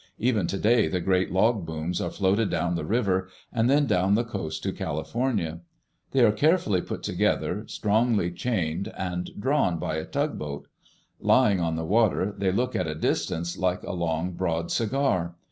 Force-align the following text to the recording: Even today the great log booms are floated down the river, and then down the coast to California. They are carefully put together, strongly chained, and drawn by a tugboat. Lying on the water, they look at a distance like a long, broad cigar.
Even 0.17 0.47
today 0.47 0.87
the 0.87 0.99
great 0.99 1.31
log 1.31 1.63
booms 1.63 2.01
are 2.01 2.09
floated 2.09 2.49
down 2.49 2.73
the 2.73 2.83
river, 2.83 3.29
and 3.53 3.69
then 3.69 3.85
down 3.85 4.15
the 4.15 4.23
coast 4.23 4.63
to 4.63 4.73
California. 4.73 5.59
They 6.09 6.21
are 6.25 6.31
carefully 6.31 6.81
put 6.81 7.03
together, 7.03 7.65
strongly 7.67 8.31
chained, 8.31 8.91
and 8.97 9.29
drawn 9.39 9.77
by 9.77 9.97
a 9.97 10.05
tugboat. 10.05 10.67
Lying 11.19 11.59
on 11.59 11.75
the 11.75 11.85
water, 11.85 12.33
they 12.35 12.51
look 12.51 12.75
at 12.75 12.87
a 12.87 12.95
distance 12.95 13.59
like 13.59 13.83
a 13.83 13.91
long, 13.93 14.31
broad 14.31 14.71
cigar. 14.71 15.35